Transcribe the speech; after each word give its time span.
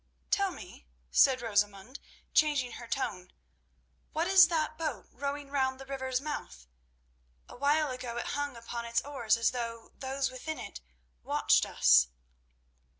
"Tell 0.31 0.49
me," 0.49 0.87
said 1.11 1.43
Rosamund, 1.43 1.99
changing 2.33 2.71
her 2.71 2.87
tone, 2.87 3.31
"what 4.13 4.25
is 4.25 4.47
that 4.47 4.75
boat 4.75 5.05
rowing 5.11 5.51
round 5.51 5.79
the 5.79 5.85
river's 5.85 6.19
mouth? 6.19 6.65
A 7.47 7.55
while 7.55 7.91
ago 7.91 8.17
it 8.17 8.29
hung 8.33 8.55
upon 8.57 8.85
its 8.85 9.01
oars 9.05 9.37
as 9.37 9.51
though 9.51 9.91
those 9.99 10.31
within 10.31 10.57
it 10.57 10.81
watched 11.21 11.67
us." 11.67 12.07